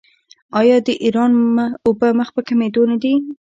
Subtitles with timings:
[0.59, 1.31] آیا د ایران
[1.85, 3.13] اوبه مخ په کمیدو نه دي؟